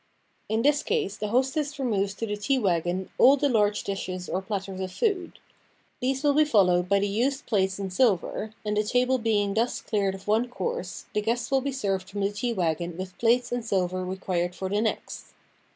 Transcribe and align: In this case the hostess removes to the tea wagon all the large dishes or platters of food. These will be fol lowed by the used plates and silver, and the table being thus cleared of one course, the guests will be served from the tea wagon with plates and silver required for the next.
In 0.49 0.63
this 0.63 0.81
case 0.81 1.15
the 1.15 1.27
hostess 1.27 1.77
removes 1.77 2.15
to 2.15 2.25
the 2.25 2.35
tea 2.35 2.57
wagon 2.57 3.11
all 3.19 3.37
the 3.37 3.47
large 3.47 3.83
dishes 3.83 4.27
or 4.27 4.41
platters 4.41 4.79
of 4.79 4.91
food. 4.91 5.37
These 5.99 6.23
will 6.23 6.33
be 6.33 6.43
fol 6.43 6.63
lowed 6.65 6.89
by 6.89 6.97
the 6.97 7.07
used 7.07 7.45
plates 7.45 7.77
and 7.77 7.93
silver, 7.93 8.51
and 8.65 8.75
the 8.75 8.83
table 8.83 9.19
being 9.19 9.53
thus 9.53 9.79
cleared 9.79 10.15
of 10.15 10.27
one 10.27 10.47
course, 10.49 11.05
the 11.13 11.21
guests 11.21 11.51
will 11.51 11.61
be 11.61 11.71
served 11.71 12.09
from 12.09 12.21
the 12.21 12.31
tea 12.31 12.51
wagon 12.51 12.97
with 12.97 13.15
plates 13.19 13.51
and 13.51 13.63
silver 13.63 14.03
required 14.03 14.55
for 14.55 14.69
the 14.69 14.81
next. 14.81 15.35